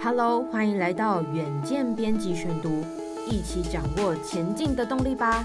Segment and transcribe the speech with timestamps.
[0.00, 2.84] Hello，欢迎来到远见编辑选读，
[3.28, 5.44] 一起掌握前进的动力吧。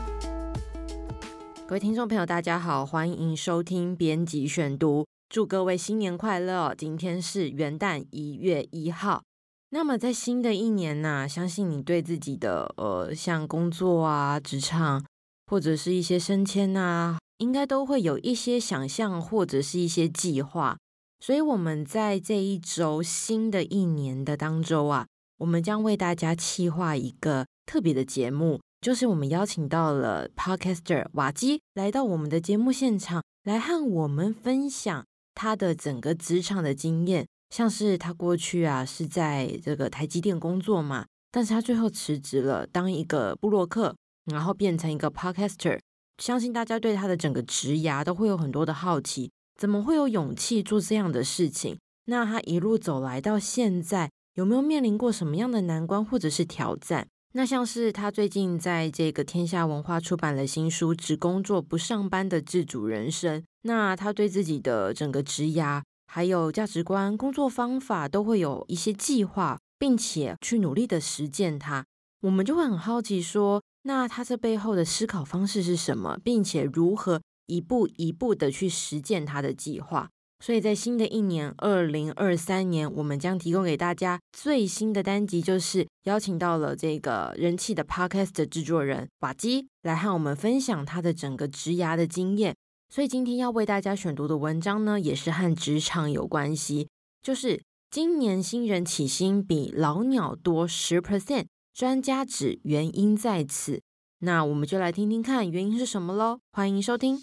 [1.66, 6.76] 各位听众朋友，大家好，欢迎收听编辑选读，祝各位新年快乐！
[6.78, 9.24] 今天是元旦一月一号。
[9.72, 15.04] 那么在新的一年呢、相信你对自己的呃，像工作啊、职场
[15.48, 20.78] 或者是一些升迁啊，应该都会有一些想象或者是一些计划。
[21.26, 25.08] 所以我们在这一周新的一年的当中啊，
[25.38, 37.26] 我们将为大家企划一个特别的节目，就是我们邀请到了 Podcaster 瓦基来到我们的节目现场，来和我们分享他的整个职场的经验。
[37.52, 45.80] 像是他过去啊是在这个台积电工作嘛，但是他最后辞职了，当一个部落客，然后变成一个 Podcaster。
[46.18, 49.32] 相信大家对他的整个职涯都会有很多的好奇。
[49.64, 51.78] 怎么会有勇气做这样的事情？
[52.08, 57.08] 那他一路走来到现在，有没有面临过什么样的难关或者是挑战？
[57.32, 71.86] 那像是他最近在这个天下文化出版了新书《只工作不上班的自主人生》，那他对自己的整个职涯、还有价值观、工作方法都会有一些计划，并且去努力的实践它。
[72.24, 77.22] 我们就会很好奇说，那他这背后的思考方式是什么，并且如何？
[77.46, 92.56] 一步一步的去实践他的计划，所以在新的一年二零二三年，我们将提供给大家最新的单集，就是邀请到了这个人气的 Podcast 的制作人瓦基来和我们分享他的整个职涯的经验。
[92.90, 96.88] 所以今天要为大家选读的文章呢，也是和职场有关系，
[97.22, 103.82] 就是今年新人起薪比老鸟多十 percent，专家指原因在此。
[104.26, 106.40] 那我们就来听听看原因是什么喽。
[106.54, 107.20] 欢迎收听。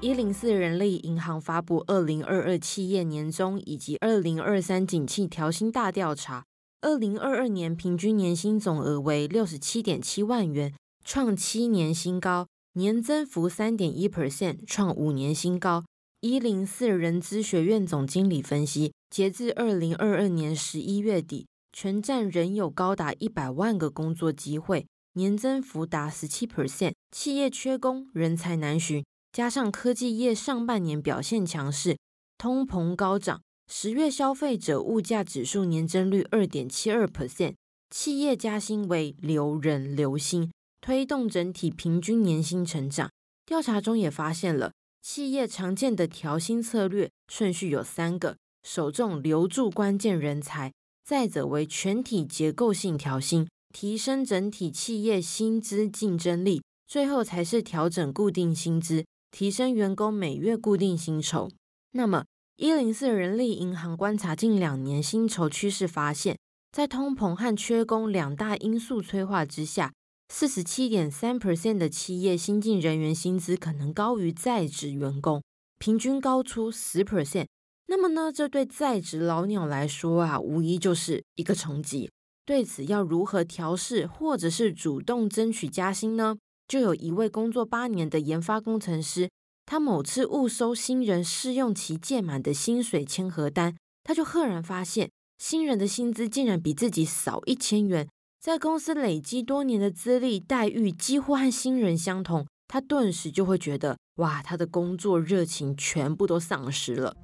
[0.00, 6.46] 一零四人力银行发布二零二二企业年终以及二零二三景气调薪大调查，
[6.80, 15.84] 二零二二年平均年薪总额为六十七点七万元，创七年新高，年增幅三点一 percent，创五年新高。
[16.24, 29.04] 一零四人资学院总经理分析，截至二零二二年十一月底，全站仍有高达一百万个工作机会，年增幅达十七 percent，企业缺工，人才难寻。
[29.32, 31.98] 加上科技业上半年表现强势，
[32.38, 37.54] 通膨高涨，十月消费者物价指数年增率二点七二 percent，
[37.90, 43.10] 企业加薪为留人留心，推动整体平均年薪成长。
[43.44, 44.70] 调查中也发现了
[45.02, 50.72] 企业常见的调薪策略顺序有三个：首重留住关键人才，
[51.04, 59.04] 再者为全体结构性调薪，提升整体企业薪资竞争力，最后才是调整固定薪资。
[59.32, 61.50] 提升员工每月固定薪酬。
[61.92, 62.26] 那么，
[62.56, 66.38] 一零四人力银行观察近两年薪酬趋势，发现，
[66.70, 69.92] 在通膨和缺工两大因素催化之下，
[70.34, 75.42] 四十七点三 percent 的企业新进人员薪资可能高于在职员工，
[75.78, 77.44] 平均高出十 percent。
[77.86, 82.10] 那么呢，这对在职老鸟来说啊，无疑就是一个冲击。
[82.46, 86.38] 对此，要如何调试，或者是主动争取加薪呢？
[86.66, 89.28] 就有一位工作八年的研发工程师，
[89.66, 98.08] 他某次误收新人试用期届满的薪水签核单，他就赫然发现新人的薪资竟然比自己少一千元，
[98.42, 107.14] 在公司累积多年的资历待遇几乎和新人相同，他顿时就会觉得哇，他的工作热情全部都丧失了。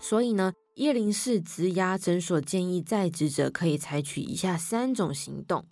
[0.00, 5.64] 所以呢，叶林氏职涯诊所建议在职者可以采取以下三种行动，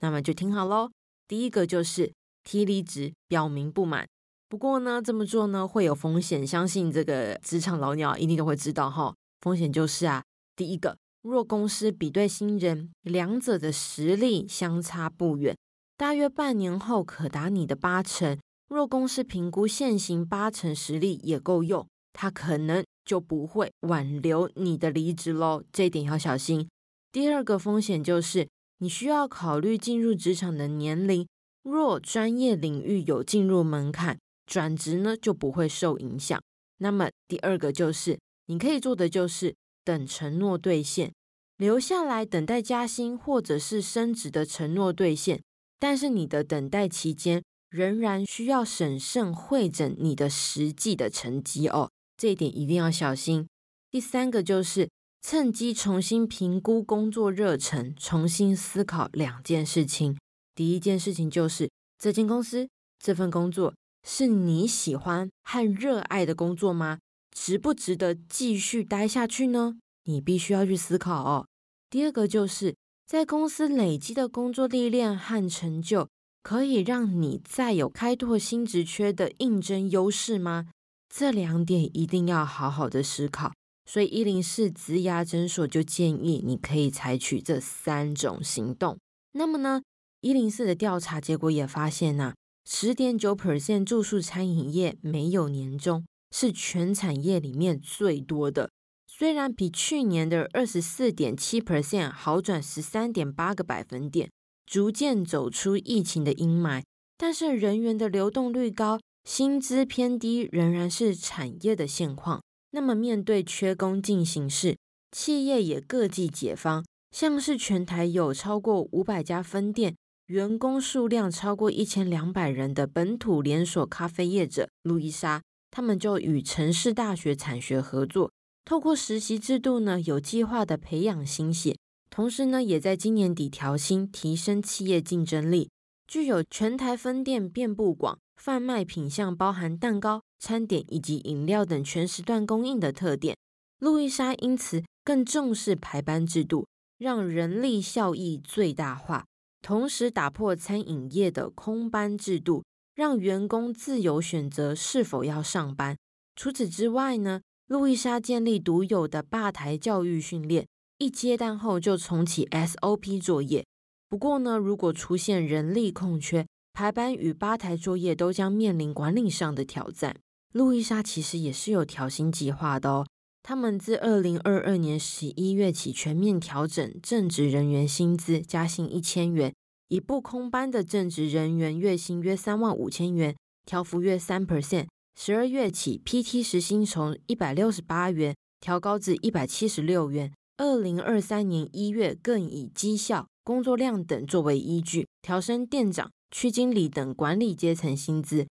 [0.00, 0.90] 那么就听好喽。
[1.28, 2.12] 第一个就是
[2.42, 4.08] 提离职，表明不满。
[4.54, 9.12] 不过呢，这么做呢会有风险，相信这个职场老鸟一定都会知道哈。
[9.40, 10.22] 风险就是啊，
[10.54, 15.56] 第一个，若公司比对新人，两者的实力相差不远，
[15.96, 18.38] 大约半年后可达你的八成。
[18.68, 22.84] 若公司评估现行八成实力也够用，他可能。
[23.04, 26.68] 就不会挽留你的离职喽，这一点要小心。
[27.10, 28.48] 第二个风险就是
[28.78, 31.26] 你需要考虑进入职场的年龄，
[31.64, 36.40] 若专业领域有进入门槛，转职呢就不会受影响。
[36.78, 39.54] 那么第二个就是你可以做的就是
[39.84, 41.12] 等承诺兑现，
[41.56, 45.42] 留下来等待加薪或者是升职的承诺兑现，
[45.78, 51.90] 但是你的等待期间仍然需要审慎会诊你的实际的成绩哦。
[52.16, 53.46] 这一点一定要小心。
[53.90, 54.88] 第三个就是
[55.22, 60.16] 趁机重新评估工作热忱，重新思考两件事情。
[60.54, 62.68] 第一件事情就是，这间公司
[62.98, 63.74] 这份工作
[64.04, 66.98] 是你喜欢和热爱的工作吗？
[67.34, 69.78] 值不值得继续待下去呢？
[70.04, 71.46] 你必须要去思考哦。
[71.88, 76.08] 第二个就是在公司累积的工作历练和成就，
[76.42, 80.68] 可以让你再有开拓新职缺的应征优势吗？
[81.08, 83.52] 这两点一定要好好的思考。
[83.86, 88.98] 所以一零四职牙诊所就建议你可以采取这三种行动。
[89.32, 89.82] 那么呢，
[90.20, 92.34] 一零四的调查结果也发现呐，
[92.66, 98.70] 十点九 percent 住宿餐饮业没有年终，是全产业里面最多的。
[99.06, 104.30] 虽然比去年的二十四点七 percent 好转十三点八个百分点，
[104.66, 106.82] 逐渐走出疫情的阴霾，
[107.16, 112.42] 但是人员的流动率高，薪资偏低，仍然是产业的现况。
[112.70, 114.76] 那么，面对缺工进行式，
[115.12, 119.94] 企业也各计解方，像是全台有超过五百家分店，
[120.28, 128.32] 员工数量超过一千两百人的本土连锁咖啡业者路易莎，他们就与城市大学产学合作，
[128.64, 131.76] 透过实习制度呢，有计划的培养新血，
[132.08, 135.68] 同时呢，也在今年底调薪，提升企业竞争力，
[136.06, 138.18] 具有全台分店遍布广。
[138.36, 143.36] 贩卖品项包含蛋糕、餐点以及饮料等全时段供应的特点。
[143.78, 146.66] 路易莎因此更重视排班制度，
[146.98, 149.26] 让人力效益最大化，
[149.64, 152.62] 同时打破餐饮业的空班制度，
[152.94, 155.96] 让员工自由选择是否要上班。
[156.36, 160.66] 除此之外呢，路易莎建立独有的吧台教育训练，
[160.98, 163.64] 一接单后就重启 SOP 作业。
[164.10, 170.14] 不过呢，如果出现人力空缺，排班与吧台作业都将面临管理上的挑战。
[170.52, 173.06] 路易莎其实也是有调薪计划的哦。
[173.46, 179.52] 他们自二零二二年十一月起全面调整正职人员薪资，加薪一千元。
[179.88, 183.36] 已不空班的正职人员月薪约三万五千元，
[183.66, 184.86] 调幅约三 percent。
[185.14, 190.32] 十二月起，PT 时薪从一百六十八元调高至一百七十六元。
[190.56, 196.10] 二零二三年一月更以绩效、工作量等作为依据，调升店长。
[196.30, 198.46] 区经理等管理阶层薪资。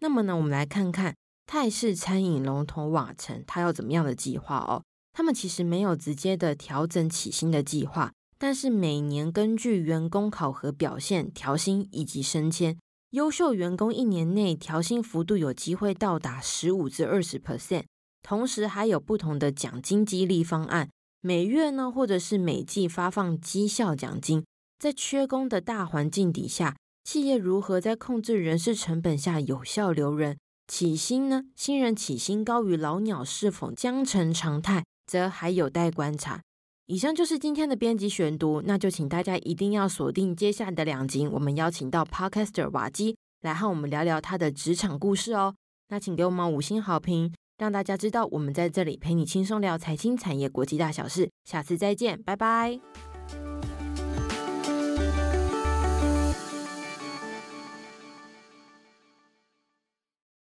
[0.00, 1.14] 那么呢，我们来看看
[1.50, 4.84] 泰式餐饮龙头瓦城，它有怎么样的计划哦？
[5.14, 12.78] 他们其实没有直接的调整起薪的计划，但是每年根据员工考核表现调薪以及升迁，
[13.12, 17.84] 优秀员工一年内调薪幅度有机会到达十五至二十 percent。
[18.22, 20.90] 同时还有不同的奖金激励方案，
[21.22, 24.44] 每月呢或者是每季发放绩效奖金。
[24.78, 26.76] 在缺工的大环境底下。
[27.04, 30.36] 企业如何在控制人事成本下有效留人？
[30.68, 31.44] 起薪呢？
[31.56, 36.42] 新人起薪高于老鸟是否将成常态，则还有待观察。
[36.86, 45.54] 以上就是今天的编辑选读，那就请大家一定要锁定接下来的两集，我们邀请到 Podcaster 瓦基来和我们聊聊他的职场故事哦。
[45.88, 51.30] 那请给我们五星好评，让大家知道我们在这里陪你轻松聊财经、产业、国际大小事。
[51.44, 52.78] 下次再见，拜拜。